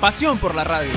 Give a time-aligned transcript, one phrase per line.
[0.00, 0.92] Pasión por la radio.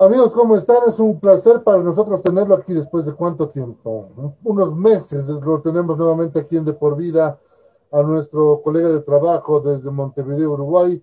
[0.00, 0.78] Amigos, ¿cómo están?
[0.88, 4.36] Es un placer para nosotros tenerlo aquí después de cuánto tiempo.
[4.42, 7.38] Unos meses lo tenemos nuevamente aquí en De Por Vida
[7.92, 11.00] a nuestro colega de trabajo desde Montevideo, Uruguay,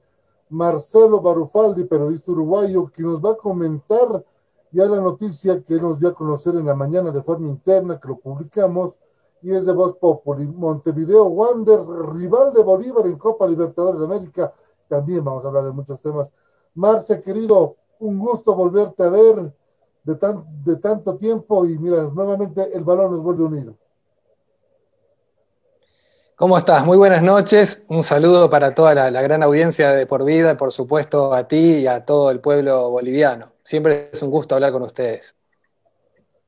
[0.49, 4.26] Marcelo Barufaldi, periodista uruguayo, que nos va a comentar
[4.71, 8.10] ya la noticia que nos dio a conocer en la mañana de forma interna, que
[8.10, 8.99] lo publicamos,
[9.41, 10.48] y es de Voz Populi.
[10.48, 11.80] Montevideo Wander,
[12.13, 14.54] rival de Bolívar en Copa Libertadores de América.
[14.88, 16.32] También vamos a hablar de muchos temas.
[16.76, 19.54] Marce, querido, un gusto volverte a ver
[20.04, 23.76] de, tan, de tanto tiempo y mira, nuevamente el balón nos vuelve unido.
[26.35, 26.84] ¿Cómo estás?
[26.84, 27.84] Muy buenas noches.
[27.88, 31.76] Un saludo para toda la, la, gran audiencia de Por Vida, por supuesto a ti
[31.82, 33.51] y a todo el pueblo boliviano.
[33.63, 35.35] Siempre es un gusto hablar con ustedes.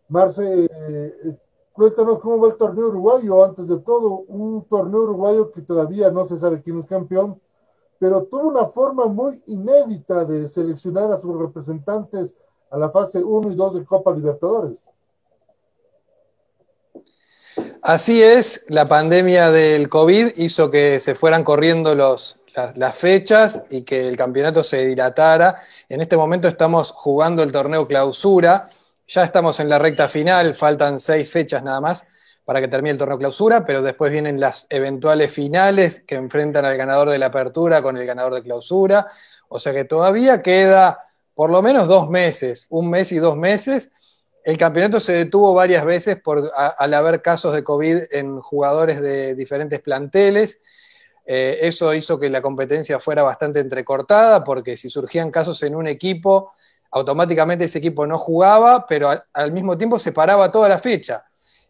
[0.09, 1.38] Marce, eh,
[1.74, 3.44] cuéntanos cómo va el torneo uruguayo.
[3.44, 7.42] Antes de todo, un torneo uruguayo que todavía no se sabe quién es campeón,
[8.00, 12.36] pero tuvo una forma muy inédita de seleccionar a sus representantes
[12.70, 14.92] a la fase 1 y 2 de Copa Libertadores.
[17.82, 22.40] Así es, la pandemia del COVID hizo que se fueran corriendo las,
[22.94, 25.58] fechas y que el campeonato se dilatara.
[25.90, 28.70] En este momento estamos jugando el torneo clausura,
[29.08, 32.06] ya estamos en la recta final, faltan seis fechas nada más
[32.46, 36.78] para que termine el torneo clausura, pero después vienen las eventuales finales que enfrentan al
[36.78, 39.08] ganador de la apertura con el ganador de clausura,
[39.48, 41.00] o sea que todavía queda
[41.34, 43.91] por lo menos dos meses, un mes y dos meses.
[44.44, 46.18] El campeonato se detuvo varias veces
[46.53, 50.59] al haber casos de COVID en jugadores de diferentes planteles.
[51.25, 55.88] Eh, eso hizo que la competencia fuera bastante entrecortada, porque si surgían casos en un
[55.88, 56.52] equipo,
[56.94, 61.26] automáticamente ese equipo no jugaba, pero al, mismo tiempo se paraba toda la fecha.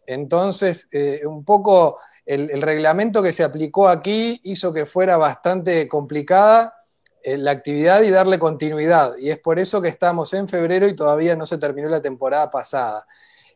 [0.06, 6.74] Entonces, eh, un poco el, reglamento que se aplicó aquí hizo que fuera bastante complicada
[7.22, 9.16] eh, la actividad y darle continuidad.
[9.16, 12.50] Y es por eso que estamos en febrero y todavía no se terminó la temporada
[12.50, 13.06] pasada.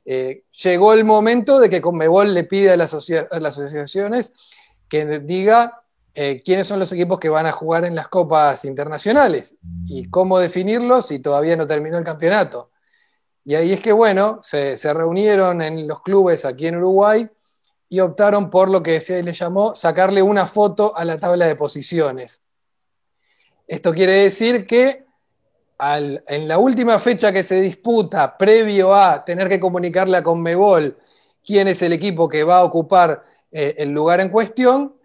[0.07, 4.33] Eh, llegó el momento de que Conmebol le pide a a las asociaciones
[4.89, 5.83] que diga
[6.15, 10.39] eh, quiénes son los equipos que van a jugar en las copas internacionales y cómo
[10.39, 12.71] definirlos si todavía no terminó el campeonato.
[13.45, 17.29] Y ahí es que, bueno, se, se, reunieron en los clubes aquí en Uruguay
[17.89, 21.57] y optaron por lo que se le llamó sacarle una foto a la tabla de
[21.57, 22.43] posiciones.
[23.67, 25.07] Esto quiere decir que
[25.79, 30.99] al, en la última fecha que se disputa, previo a tener que comunicarle a Conmebol
[31.45, 34.97] quién es el equipo que va a ocupar eh, el lugar en cuestión,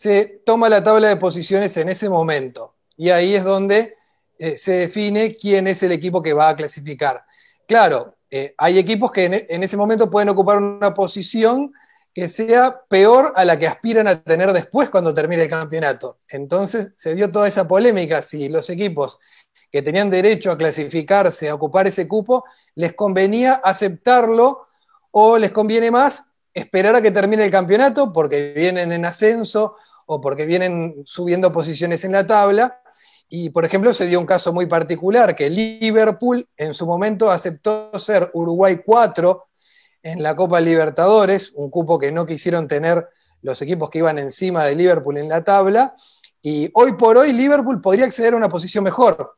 [0.00, 2.76] se toma la tabla de posiciones en ese momento.
[2.96, 3.98] Y ahí es donde
[4.38, 7.22] eh, se define quién es el equipo que va a clasificar.
[7.68, 11.74] Claro, eh, hay equipos que en, en, ese momento pueden ocupar una posición
[12.14, 16.20] que sea peor a la que aspiran a tener después cuando termine el campeonato.
[16.30, 19.18] Entonces se dio toda esa polémica si los equipos
[19.70, 22.44] que tenían derecho a clasificarse, a ocupar ese cupo,
[22.74, 24.66] les convenía aceptarlo
[25.10, 26.24] o les conviene más
[26.54, 29.76] esperar a que termine el campeonato porque vienen en ascenso
[30.12, 32.80] o porque vienen subiendo posiciones en la tabla
[33.28, 37.96] y, por ejemplo, se dio un caso muy particular, que Liverpool en su momento aceptó
[37.96, 39.46] ser Uruguay 4
[40.02, 43.06] en la Copa Libertadores, un cupo que no quisieron tener
[43.42, 45.94] los equipos que iban encima de Liverpool en la tabla,
[46.42, 49.36] y hoy por hoy Liverpool podría acceder a una posición mejor,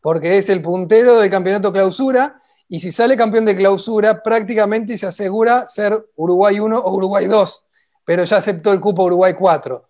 [0.00, 5.06] porque es el puntero del campeonato clausura, y si sale campeón de clausura, prácticamente se
[5.06, 7.64] asegura ser Uruguay 1 o Uruguay 2,
[8.08, 9.84] pero ya aceptó el cupo Uruguay 4.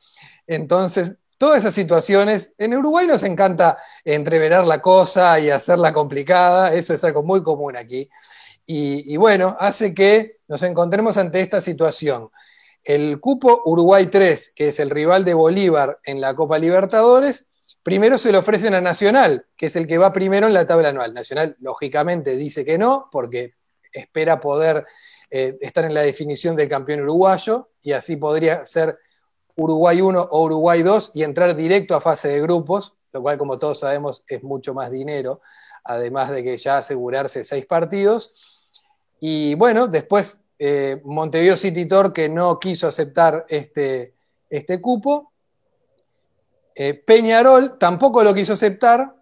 [0.48, 2.52] Entonces, todas esas situaciones.
[2.58, 7.76] En Uruguay nos encanta entreverar la cosa y hacerla complicada, eso es algo muy común
[7.76, 8.10] aquí.
[8.70, 12.28] Y, bueno, hace que nos encontremos ante esta situación.
[12.84, 17.46] El cupo Uruguay 3, que es el rival de Bolívar en la Copa Libertadores,
[17.82, 20.90] primero se lo ofrecen a Nacional, que es el que va primero en la tabla
[20.90, 21.14] anual.
[21.14, 23.54] Nacional, lógicamente, dice que no, porque
[23.90, 24.84] espera poder
[25.30, 28.98] eh, estar en la definición del campeón uruguayo y así podría ser
[29.58, 33.58] Uruguay 1 o Uruguay 2 y entrar directo a fase de grupos, lo cual como
[33.58, 35.40] todos sabemos es mucho más dinero,
[35.84, 38.32] además de que ya asegurarse seis partidos.
[39.18, 44.14] Y bueno, después eh, Montevideo City Torque no quiso aceptar este,
[44.48, 45.32] este cupo.
[46.76, 49.12] Eh, Peñarol tampoco lo quiso aceptar.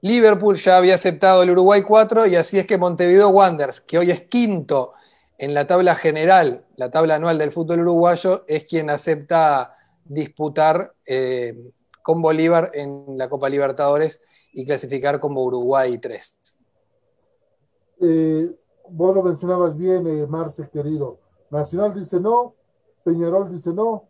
[0.00, 4.10] Liverpool ya había aceptado el Uruguay 4 y así es que Montevideo Wanderers, que hoy
[4.10, 4.94] es quinto
[5.40, 11.72] en la tabla general, la tabla anual del fútbol uruguayo, es quien acepta disputar eh,
[12.02, 14.20] con Bolívar en la Copa Libertadores
[14.52, 16.38] y clasificar como Uruguay 3.
[18.02, 18.54] Eh,
[18.90, 21.20] vos lo mencionabas bien, eh, Marce, querido.
[21.48, 22.54] Nacional dice no,
[23.02, 24.08] Peñarol dice no.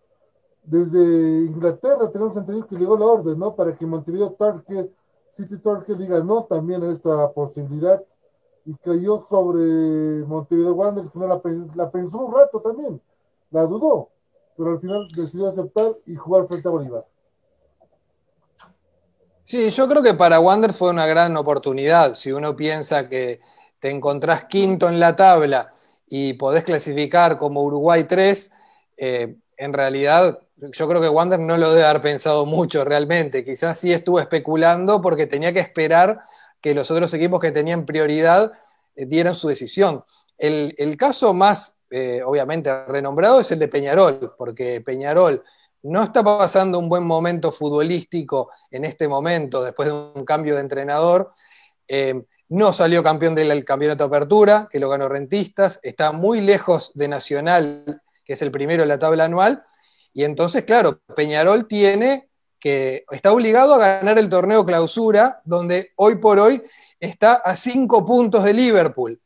[0.65, 0.99] Desde
[1.47, 3.55] Inglaterra tenemos entendido que llegó la orden, ¿no?
[3.55, 4.91] Para que Montevideo Torque,
[5.29, 8.05] City Torque diga no también a esta posibilidad.
[8.71, 13.01] Y cayó sobre Montevideo Wanderers, que no la, pensó un rato también.
[13.51, 14.11] La dudó,
[14.57, 17.05] pero al final decidió aceptar y jugar frente a Bolívar.
[19.43, 22.15] Sí, yo creo que para Wander fue una gran oportunidad.
[22.15, 23.41] Si uno piensa que
[23.81, 25.75] te encontrás quinto en la tabla
[26.07, 28.53] y podés clasificar como Uruguay 3,
[28.99, 33.45] eh, en realidad yo creo que Wander no lo debe haber pensado mucho realmente.
[33.45, 36.21] Quizás sí estuvo especulando porque tenía que esperar
[36.61, 38.53] que los otros equipos que tenían prioridad
[38.95, 40.05] eh, dieran su decisión.
[40.37, 45.43] El, caso más, eh, obviamente, renombrado es el de Peñarol, porque Peñarol
[45.83, 50.63] no está pasando un buen momento futbolístico en este momento, después de un cambio de
[50.63, 51.33] entrenador.
[51.87, 56.91] Eh, no salió campeón del campeonato de apertura, que lo ganó Rentistas, está muy lejos
[56.95, 59.63] de Nacional, que es el primero en la tabla anual,
[60.13, 62.30] y entonces, claro, Peñarol tiene
[62.61, 66.63] que, está obligado a ganar el torneo clausura, donde hoy por hoy
[67.01, 69.21] está a cinco puntos de Liverpool,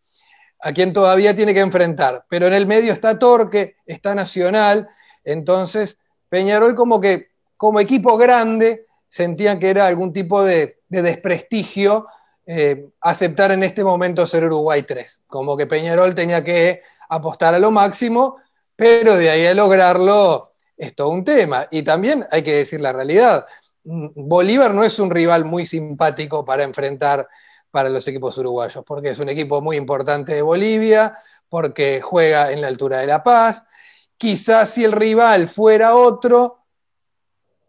[0.60, 4.88] a quien todavía tiene que enfrentar, pero en el medio está Torque, está Nacional,
[5.24, 5.98] entonces
[6.28, 12.06] Peñarol como que como equipo grande sentían que era algún tipo de, desprestigio
[12.46, 15.22] eh, aceptar en este momento ser Uruguay 3.
[15.26, 18.36] Como que Peñarol tenía que apostar a lo máximo,
[18.76, 21.68] pero de ahí a lograrlo es todo un tema.
[21.70, 23.46] Y también hay que decir la realidad.
[23.84, 27.28] Mm, Bolívar no es un rival muy simpático para enfrentar
[27.70, 31.18] para los equipos uruguayos, porque es un equipo muy importante de Bolivia,
[31.48, 33.64] porque juega en la altura de La Paz,
[34.16, 36.64] quizás si el rival fuera otro,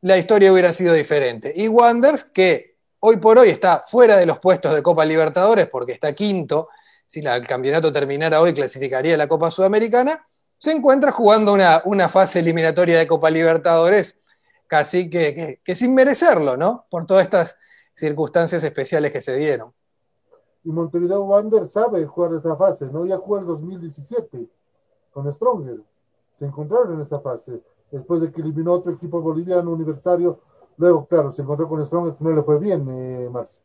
[0.02, 1.52] la historia hubiera sido diferente.
[1.56, 5.94] Y Wanders, que hoy por hoy está fuera de los puestos de Copa Libertadores porque
[5.94, 6.70] está quinto,
[7.08, 12.98] si el campeonato terminara hoy clasificaría la Copa Sudamericana, se encuentra jugando una, fase eliminatoria
[12.98, 14.16] de Copa Libertadores
[14.68, 16.86] casi que, sin merecerlo, ¿no?
[16.90, 17.58] Por todas estas
[17.94, 19.74] circunstancias especiales que se dieron.
[20.64, 23.06] Y Montevideo Wanderers sabe jugar esta fase, ¿no?
[23.06, 24.48] Ya jugó el 2017
[25.12, 25.78] con Stronger
[26.36, 30.40] se encontraron en esta fase, después de que eliminó otro equipo boliviano universitario,
[30.76, 33.62] luego, claro, se encontró con Strong, que no le fue bien, eh, Marce.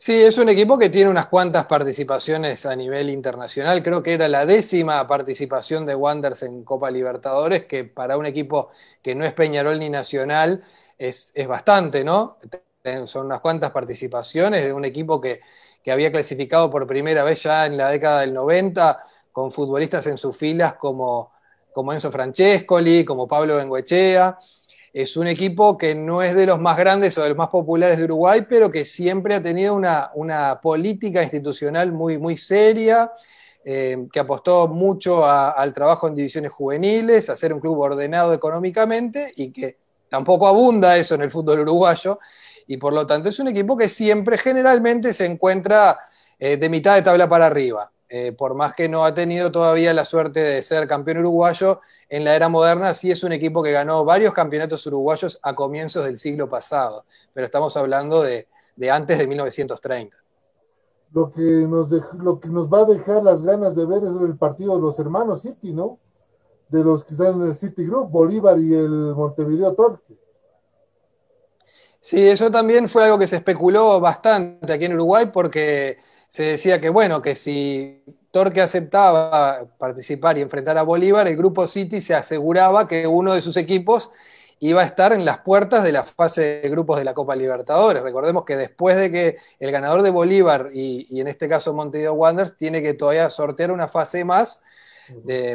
[0.00, 3.82] Sí, es un equipo que tiene unas cuantas participaciones a nivel internacional.
[3.82, 8.70] Creo que era la décima participación de Wanderers en Copa Libertadores, que para un equipo
[9.02, 10.62] que no es Peñarol ni Nacional
[10.96, 12.38] es, bastante, ¿no?
[13.06, 15.40] Son unas cuantas participaciones de un equipo que,
[15.82, 19.02] que había clasificado por primera vez ya en la década del 90
[19.32, 21.32] con futbolistas en sus filas como,
[21.72, 24.38] como Enzo Francescoli, como Pablo Benguechea.
[24.92, 27.98] Es un equipo que no es de los más grandes o de los más populares
[27.98, 33.12] de Uruguay, pero que siempre ha tenido una, política institucional muy, muy seria,
[33.64, 39.32] eh, que apostó mucho al trabajo en divisiones juveniles, a ser un club ordenado económicamente
[39.36, 39.76] y que
[40.08, 42.18] tampoco abunda eso en el fútbol uruguayo.
[42.66, 45.98] Y por lo tanto es un equipo que siempre generalmente se encuentra
[46.38, 47.90] eh, de mitad de tabla para arriba.
[48.10, 52.24] Eh, por más que no ha tenido todavía la suerte de ser campeón uruguayo, en
[52.24, 56.18] la era moderna sí es un equipo que ganó varios campeonatos uruguayos a comienzos del
[56.18, 58.46] siglo pasado, pero estamos hablando de,
[58.90, 60.16] antes de 1930.
[61.12, 64.38] Lo que, nos lo que nos va a dejar las ganas de ver es el
[64.38, 65.98] partido de los hermanos City, ¿no?
[66.70, 70.18] De los que están en el City Group, Bolívar y el Montevideo Torque.
[72.00, 76.80] Sí, eso también fue algo que se especuló bastante aquí en Uruguay porque se decía
[76.80, 82.14] que, bueno, que si Torque aceptaba participar y enfrentar a Bolívar, el grupo City se
[82.14, 84.10] aseguraba que uno de sus equipos
[84.60, 88.02] iba a estar en las puertas de la fase de grupos de la Copa Libertadores.
[88.02, 92.56] Recordemos que después de que el ganador de Bolívar y, en este caso Montevideo Wanderers
[92.56, 94.62] tiene que todavía sortear una fase más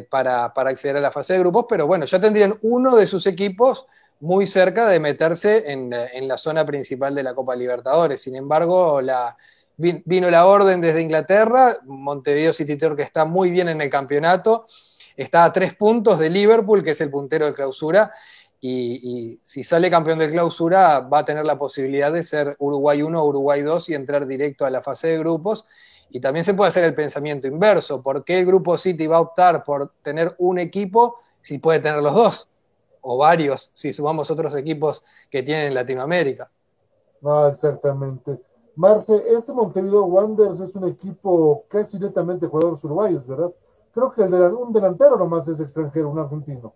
[0.09, 3.85] para, acceder a la fase de grupos, pero bueno, ya tendrían uno de sus equipos
[4.21, 8.21] muy cerca de meterse en, en la zona principal de la Copa Libertadores.
[8.21, 9.35] Sin embargo, la,
[9.77, 14.65] vino la orden desde Inglaterra, Montevideo City que está muy bien en el campeonato,
[15.15, 18.11] está a tres puntos de Liverpool, que es el puntero de clausura,
[18.65, 23.21] y, si sale campeón de clausura va a tener la posibilidad de ser Uruguay 1
[23.21, 25.65] o Uruguay 2 y entrar directo a la fase de grupos.
[26.09, 28.01] Y también se puede hacer el pensamiento inverso.
[28.01, 32.01] ¿Por qué el grupo City va a optar por tener un equipo si puede tener
[32.01, 32.47] los dos?
[33.01, 36.49] O varios, si sumamos otros equipos que tienen en Latinoamérica.
[37.19, 38.39] No, exactamente.
[38.75, 43.51] Marce, este Montevideo Wanderers es un equipo casi netamente jugadores uruguayos, ¿verdad?
[43.93, 46.73] Creo que el un delantero nomás es extranjero, un argentino.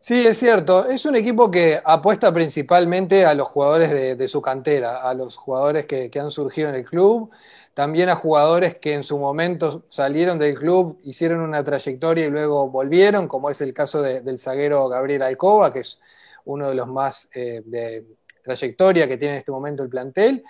[0.00, 0.88] Sí, es cierto.
[0.88, 5.86] Es un equipo que apuesta principalmente a los jugadores de, su cantera, a los jugadores
[5.86, 7.30] que, han surgido en el club,
[7.74, 12.70] también a jugadores que en su momento salieron del club, hicieron una trayectoria y luego
[12.70, 16.00] volvieron, como es el caso del zaguero Gabriel Alcoba, que es
[16.46, 18.06] uno de los más eh, de
[18.50, 20.42] trayectoria que tiene en este momento el plantel,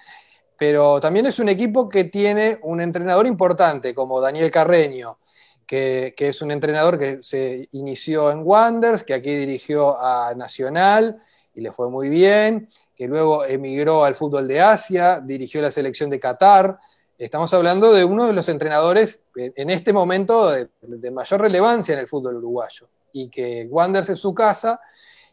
[0.58, 5.18] pero también es un equipo que tiene un entrenador importante como Daniel Carreño,
[5.66, 11.20] que, es un entrenador que se inició en Wanders, que aquí dirigió a Nacional
[11.54, 16.10] y le fue muy bien, que luego emigró al fútbol de Asia, dirigió la selección
[16.10, 16.78] de Qatar.
[17.16, 22.00] Estamos hablando de uno de los entrenadores en este momento de, de mayor relevancia en
[22.00, 24.80] el fútbol uruguayo y que Wanders es su casa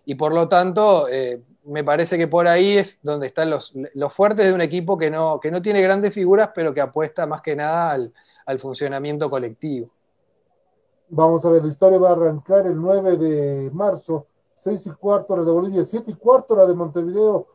[0.09, 3.73] y por lo tanto eh, me parece que por ahí es donde están los,
[4.09, 7.41] fuertes de un equipo que no, que no tiene grandes figuras, pero que apuesta más
[7.41, 9.89] que nada al, funcionamiento colectivo.
[11.09, 15.33] Vamos a ver, la historia va a arrancar el 9 de marzo, 6 y cuarto
[15.33, 17.45] hora de Bolivia, 7 y cuarto hora de Montevideo.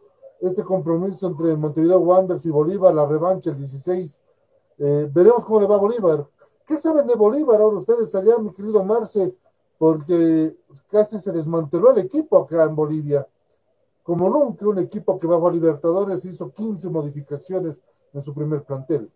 [0.42, 4.20] Este compromiso entre Montevideo Wanderers y Bolívar, la revancha el 16.
[4.78, 6.26] Eh, veremos cómo le va a Bolívar.
[6.66, 9.38] ¿Qué saben de Bolívar ahora ustedes allá, mi querido Marce?
[9.82, 10.54] Porque
[10.88, 13.26] casi se desmanteló el equipo acá en Bolivia.
[14.04, 17.82] Como nunca, un equipo que bajó a Libertadores hizo 15 modificaciones
[18.14, 19.10] en su primer plantel.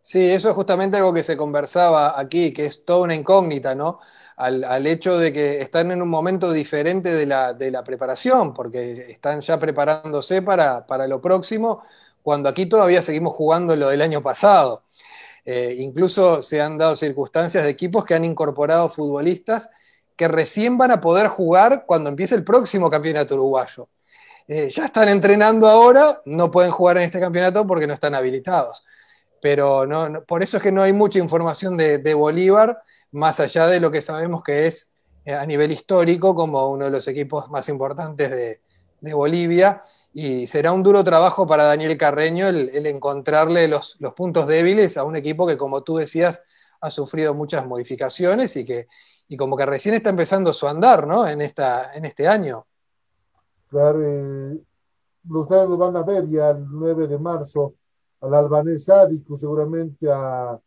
[0.00, 3.98] Sí, eso es justamente algo que se conversaba aquí, que es toda una incógnita, ¿no?
[4.36, 9.10] Al, hecho de que están en un momento diferente de la, de la preparación, porque
[9.10, 11.82] están ya preparándose para, para, lo próximo,
[12.22, 14.84] cuando aquí todavía seguimos jugando lo del año pasado.
[15.44, 19.70] Eh, incluso se han dado circunstancias de equipos que han incorporado futbolistas
[20.16, 23.88] que recién van a poder jugar cuando empiece el próximo campeonato uruguayo.
[24.46, 28.84] Eh, ya están entrenando ahora, no pueden jugar en este campeonato porque no están habilitados.
[29.40, 29.84] Pero
[30.26, 32.80] por eso es que no hay mucha información de, Bolívar,
[33.10, 34.92] más allá de lo que sabemos que es
[35.24, 39.82] eh, a nivel histórico como uno de los equipos más importantes de Bolivia
[40.12, 45.16] y será un duro trabajo para Daniel Carreño el, encontrarle los, puntos débiles a un
[45.16, 46.42] equipo que, como tú decías,
[46.80, 48.88] ha sufrido muchas modificaciones y que
[49.28, 51.26] y como que recién está empezando su andar, ¿no?
[51.26, 52.66] En, esta, en este año.
[53.70, 54.00] Claro,
[55.30, 57.76] ustedes lo van a ver ya el 9 de marzo
[58.20, 60.60] al albanés Sádico, seguramente a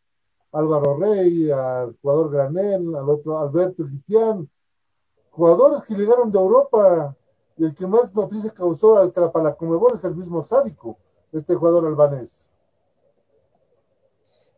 [0.51, 4.49] Álvaro Rey, al jugador Granel, al otro Alberto Gitián,
[5.29, 7.15] jugadores que llegaron de Europa
[7.57, 10.97] y el que más noticias causó hasta para la Comebol es el mismo Sádico,
[11.31, 12.51] este jugador albanés.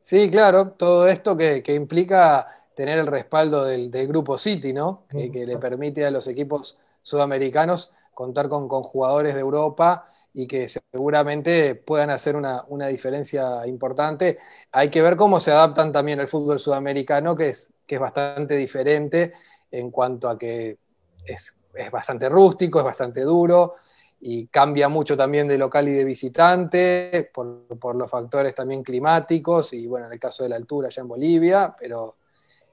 [0.01, 5.03] Sí, claro, todo esto que, implica tener el respaldo del, grupo City, ¿no?
[5.09, 11.75] Que, le permite a los equipos sudamericanos contar con, jugadores de Europa y que seguramente
[11.75, 14.37] puedan hacer una, una, diferencia importante.
[14.71, 18.55] Hay que ver cómo se adaptan también al fútbol sudamericano, que es, que es bastante
[18.55, 19.33] diferente
[19.71, 20.77] en cuanto a que
[21.25, 23.75] es es bastante rústico, es bastante duro
[24.19, 29.85] y cambia mucho también de local y de visitante por, los factores también climáticos y
[29.87, 32.15] bueno, en el caso de la altura ya en Bolivia, pero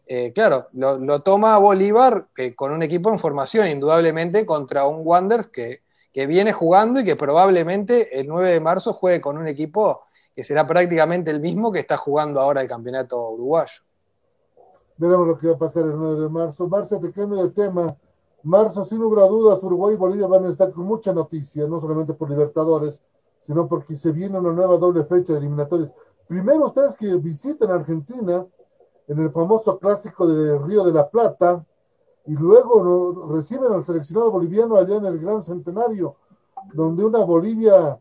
[0.07, 5.49] eh, claro, lo, toma Bolívar que, con un equipo en formación, indudablemente contra un Wanderers
[5.49, 5.83] que,
[6.13, 10.45] que viene jugando y que probablemente el 9 de marzo juegue con un equipo que
[10.45, 13.83] será prácticamente el mismo que está jugando ahora el campeonato uruguayo.
[14.97, 16.69] Veremos lo que va a pasar el 9 de marzo.
[16.69, 17.97] Marce, te cambio de tema.
[18.45, 21.81] Marzo, sin lugar a dudas, Uruguay y Bolivia van a estar con mucha noticia, no
[21.81, 23.01] solamente por Libertadores,
[23.41, 25.93] sino porque se viene una nueva doble fecha de eliminatorios.
[26.29, 28.47] Primero, ustedes que visiten Argentina
[29.09, 31.65] en el famoso clásico de Río de la Plata,
[32.27, 36.17] y luego reciben al seleccionado boliviano allá en el Gran Centenario,
[36.73, 37.99] donde una Bolivia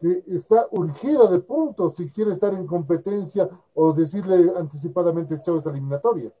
[0.00, 5.70] que está urgida de puntos si quiere estar en competencia o decirle anticipadamente chao esta
[5.70, 6.32] eliminatoria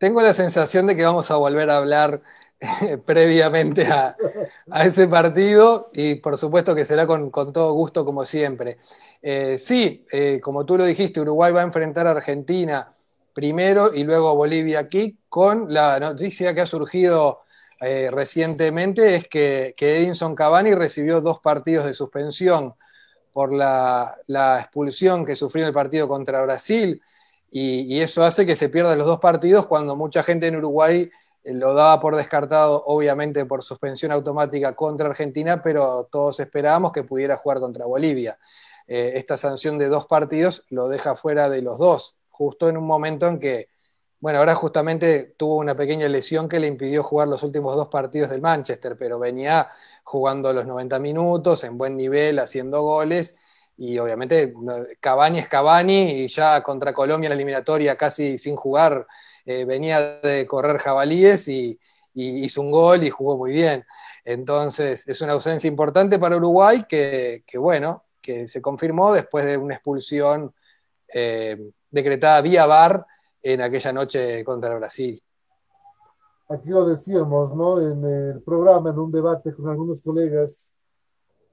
[0.00, 2.22] tengo la sensación de que vamos a volver a hablar
[2.58, 4.16] eh, previamente a,
[4.82, 8.78] ese partido y por supuesto que será con, todo gusto como siempre.
[9.20, 12.94] Eh, sí, eh, como tú lo dijiste, Uruguay va a enfrentar a Argentina
[13.34, 17.42] primero y luego Bolivia aquí con la noticia que ha surgido
[18.10, 22.74] recientemente es que, Edinson Cavani recibió dos partidos de suspensión
[23.32, 27.00] por la, la expulsión que sufrió en el partido contra Brasil
[27.50, 31.10] y, eso hace que se pierdan los dos partidos cuando mucha gente en Uruguay
[31.42, 37.02] eh, lo daba por descartado, obviamente por suspensión automática contra Argentina, pero todos esperábamos que
[37.02, 38.38] pudiera jugar contra Bolivia.
[38.86, 42.86] Eh, esta sanción de dos partidos lo deja fuera de los dos, justo en un
[42.86, 43.68] momento en que,
[44.20, 48.30] bueno, ahora justamente tuvo una pequeña lesión que le impidió jugar los últimos dos partidos
[48.30, 49.68] del Manchester, pero venía
[50.04, 53.36] jugando los 90 minutos, en buen nivel, haciendo goles.
[53.76, 54.52] Y obviamente
[55.00, 59.06] Cavani es Cavani y ya contra Colombia en la eliminatoria casi sin jugar
[59.44, 61.78] eh, venía de correr jabalíes y,
[62.12, 63.84] hizo un gol y jugó muy bien.
[64.24, 69.74] Entonces, es una ausencia importante para Uruguay que, bueno, que se confirmó después de una
[69.74, 70.52] expulsión
[71.14, 71.56] eh,
[71.90, 73.06] decretada vía VAR
[73.42, 75.22] en aquella noche contra Brasil.
[76.48, 77.80] Aquí lo decíamos, ¿no?
[77.80, 80.72] En el programa, en un debate con algunos colegas,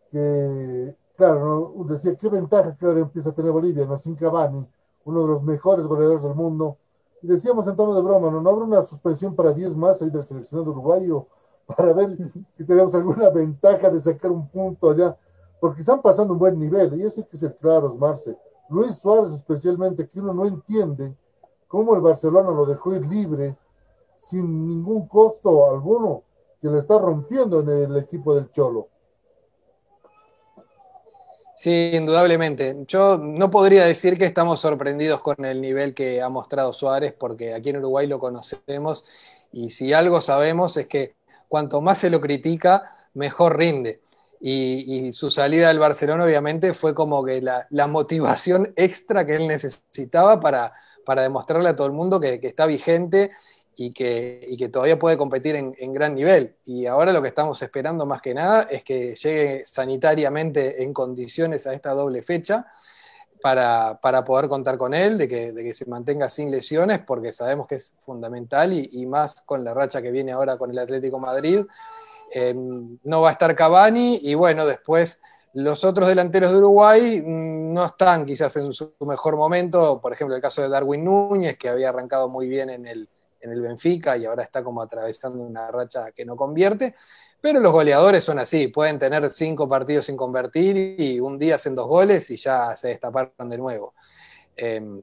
[0.09, 3.97] que, claro, decía, ¿qué ventaja que ahora empieza a tener Bolivia, ¿no?
[3.97, 4.65] Sin Cavani,
[5.05, 6.77] uno de los mejores goleadores del mundo,
[7.21, 8.39] y decíamos en tono de broma, ¿no?
[8.39, 11.25] ¿No habrá una suspensión para 10 más ahí del seleccionado uruguayo
[11.75, 12.17] para ver
[12.51, 15.17] si tenemos alguna ventaja de sacar un punto allá?
[15.59, 18.37] Porque están pasando un buen nivel y eso hay que ser claros, Marce.
[18.69, 21.15] Luis Suárez especialmente, que uno no entiende
[21.67, 23.57] cómo el Barcelona lo dejó ir libre
[24.15, 26.23] sin ningún costo alguno,
[26.59, 28.87] que le está rompiendo en el equipo del Cholo.
[31.57, 32.75] Sí, indudablemente.
[32.85, 37.55] Yo no podría decir que estamos sorprendidos con el nivel que ha mostrado Suárez, porque
[37.55, 39.05] aquí en Uruguay lo conocemos
[39.51, 41.15] y si algo sabemos es que
[41.47, 42.83] cuanto más se lo critica,
[43.15, 44.01] mejor rinde.
[44.39, 50.39] Y, su salida del Barcelona obviamente fue como que la, motivación extra que él necesitaba
[50.39, 50.73] para,
[51.07, 53.31] para, demostrarle a todo el mundo que, que está vigente
[53.79, 56.55] y que, que todavía puede competir en, gran nivel.
[56.65, 61.67] Y ahora lo que estamos esperando más que nada es que llegue sanitariamente en condiciones
[61.67, 62.65] a esta doble fecha
[63.39, 67.67] para, poder contar con él, de que, de que, se mantenga sin lesiones, porque sabemos
[67.67, 71.63] que es fundamental y, más con la racha que viene ahora con el Atlético Madrid.
[72.33, 75.21] Eh, no va a estar Cavani y bueno, después
[75.53, 80.35] los otros delanteros de Uruguay mm, no están quizás en su mejor momento, por ejemplo
[80.35, 83.07] el caso de Darwin Núñez, que había arrancado muy bien en el,
[83.39, 86.95] en el Benfica y ahora está como atravesando una racha que no convierte.
[87.39, 91.75] Pero los goleadores son así, pueden tener cinco partidos sin convertir y un día hacen
[91.75, 93.93] dos goles y ya se destaparon de nuevo.
[94.55, 95.01] Em,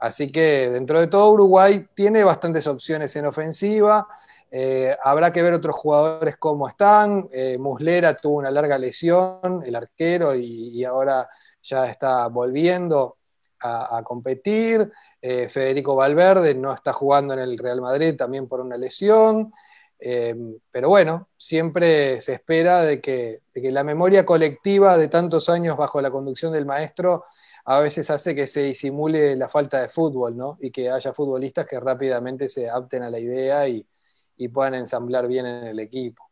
[0.00, 4.06] así que dentro de todo Uruguay tiene bastantes opciones en ofensiva.
[4.50, 7.28] Eh, habrá que ver otros jugadores cómo están.
[7.32, 11.28] Eh, Muslera tuvo una larga lesión, el arquero, y, ahora
[11.62, 13.16] ya está volviendo
[13.60, 14.90] a competir.
[15.28, 19.52] Eh, Federico Valverde no está jugando en el Real Madrid también por una lesión.
[19.98, 20.36] Eh,
[20.70, 26.10] pero bueno, siempre se espera de que, la memoria colectiva de tantos años bajo la
[26.10, 27.24] conducción del maestro
[27.64, 30.56] a veces hace que se disimule la falta de fútbol, ¿no?
[30.60, 33.84] Y que haya futbolistas que rápidamente se adapten a la idea y,
[34.52, 36.22] puedan ensamblar bien en el equipo.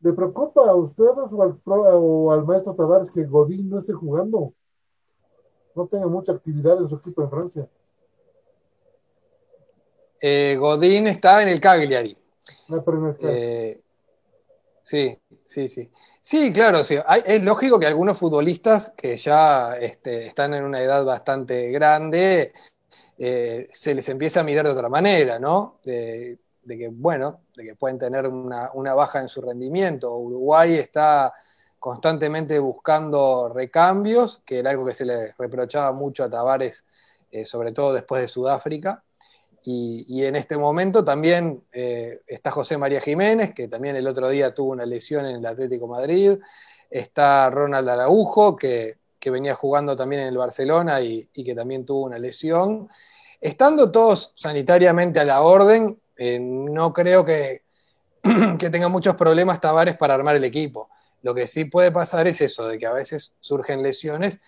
[0.00, 4.54] ¿Le preocupa a ustedes o al, o al maestro Tavares que Godín no esté jugando?
[5.76, 7.68] No tiene mucha actividad en su equipo en Francia.
[10.20, 12.16] Eh, Godín está en el Cagliari.
[12.68, 13.28] No, ah, pero no está.
[13.30, 13.80] Eh,
[14.82, 15.90] sí, sí, sí.
[16.22, 16.96] Sí, claro, sí.
[17.24, 22.52] es lógico que algunos futbolistas que ya este, están en una edad bastante grande,
[23.16, 25.78] eh, se les empieza a mirar de otra manera, ¿no?
[25.84, 30.16] De, que, bueno, de que pueden tener una, una, baja en su rendimiento.
[30.16, 31.32] Uruguay está
[31.86, 36.84] constantemente buscando recambios, que era algo que se le reprochaba mucho a Tavares,
[37.30, 39.04] eh, sobre todo después de Sudáfrica.
[39.62, 44.52] Y, en este momento también eh, está José María Jiménez, que también el otro día
[44.52, 46.36] tuvo una lesión en el Atlético Madrid.
[46.90, 52.18] Está Ronald Araujo, que, venía jugando también en el Barcelona y, que también tuvo una
[52.18, 52.88] lesión.
[53.40, 57.62] Estando todos sanitariamente a la orden, eh, no creo que,
[58.58, 60.88] que tenga muchos problemas Tavares para armar el equipo.
[61.26, 64.38] Lo que sí puede pasar es eso, de que a veces surgen lesiones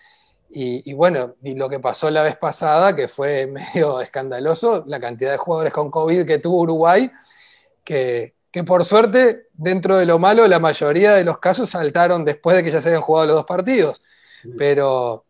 [0.49, 5.31] y, bueno, y lo que pasó la vez pasada, que fue medio escandaloso, la cantidad
[5.31, 7.11] de jugadores con COVID que tuvo Uruguay,
[7.83, 8.33] que,
[8.65, 12.71] por suerte, dentro de lo malo, la mayoría de los casos saltaron después de que
[12.71, 14.01] ya se habían jugado los dos partidos.
[14.57, 15.25] Pero,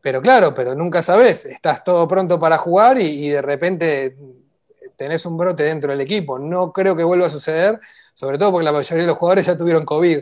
[0.00, 4.16] pero claro, pero nunca sabes, estás todo pronto para jugar y, y de repente
[4.94, 6.38] tenés un brote dentro del equipo.
[6.38, 7.80] No creo que vuelva a suceder,
[8.12, 10.20] sobre todo porque la mayoría de los jugadores ya tuvieron COVID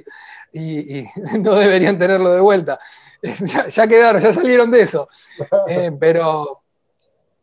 [0.53, 1.05] y,
[1.41, 2.79] no deberían tenerlo de vuelta.
[3.69, 5.09] Ya, quedaron, ya salieron de eso.
[5.69, 6.63] Eh, pero,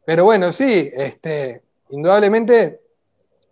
[0.05, 2.79] pero bueno, sí, este, indudablemente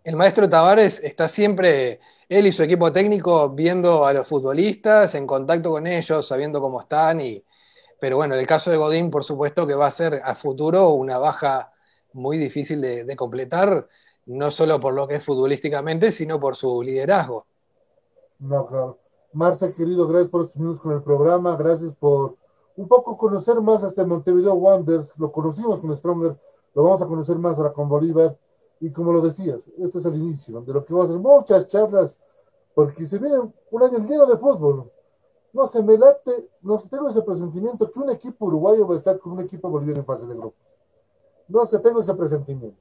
[0.04, 5.26] el maestro Tavares está siempre, él y su equipo técnico, viendo a los futbolistas, en
[5.26, 7.20] contacto con ellos, sabiendo cómo están.
[7.22, 7.42] Y,
[7.98, 10.90] pero bueno, en el caso de Godín, por supuesto que va a ser a futuro
[10.90, 11.72] una baja
[12.12, 13.88] muy difícil de, completar
[14.26, 17.46] no solo por lo que es futbolísticamente, sino por su liderazgo.
[18.40, 18.98] No, claro.
[19.34, 22.36] Marce, querido, gracias por estos minutos con el programa, gracias por
[22.76, 26.38] un poco conocer más a este Montevideo Wanderers, lo conocimos con Stronger,
[26.72, 28.38] lo vamos a conocer más ahora con Bolívar,
[28.78, 31.66] y como lo decías, este es el inicio, de lo que vamos a hacer muchas
[31.66, 32.20] charlas,
[32.74, 33.38] porque se viene
[33.70, 34.90] un año lleno de fútbol.
[35.52, 38.96] No se me late, no sé, tengo ese presentimiento que un equipo uruguayo va a
[38.96, 40.78] estar con un equipo boliviano en fase de grupos.
[41.48, 42.78] No sé, tengo ese presentimiento.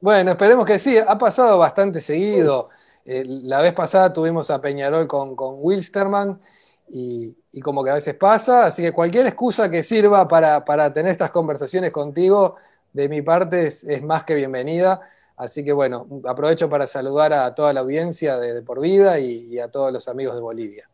[0.00, 2.68] Bueno, esperemos que sí, ha pasado bastante seguido.
[3.04, 6.40] Eh, la vez pasada tuvimos a Peñarol con, con Wilstermann
[6.88, 11.30] y, como que a veces pasa, así que cualquier excusa que sirva para, tener estas
[11.30, 12.56] conversaciones contigo,
[12.92, 15.00] de mi parte es, más que bienvenida.
[15.36, 19.70] Así que bueno, aprovecho para saludar a toda la audiencia de, Por Vida y, a
[19.70, 20.88] todos los amigos de Bolivia.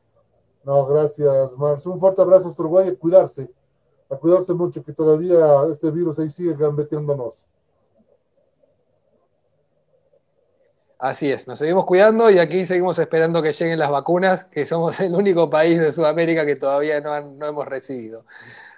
[0.65, 1.85] No, gracias, Mars.
[1.87, 3.51] Un fuerte abrazo a Uruguay y cuidarse.
[4.09, 5.37] A cuidarse mucho, que todavía
[5.71, 7.47] este virus ahí sigue gambeteándonos.
[10.99, 14.99] Así es, nos seguimos cuidando y aquí seguimos esperando que lleguen las vacunas, que somos
[14.99, 18.25] el único país de Sudamérica que todavía no, no hemos recibido.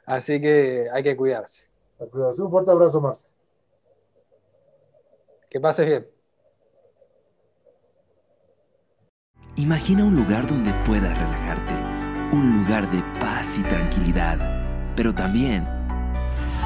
[0.05, 1.69] Así que hay que cuidarse.
[2.11, 2.43] cuidarse.
[2.43, 3.29] Un fuerte abrazo, Marce.
[5.49, 6.07] Que pases bien.
[9.57, 11.75] Imagina un lugar donde puedas relajarte,
[12.35, 14.39] un lugar de paz y tranquilidad,
[14.95, 15.80] pero también